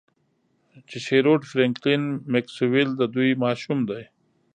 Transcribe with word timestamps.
چې 0.89 0.97
شیروډ 1.05 1.41
فرینکلین 1.51 2.03
میکسویل 2.33 2.89
د 2.97 3.01
دوی 3.13 3.31
ماشوم 3.43 3.79
دی 3.89 4.03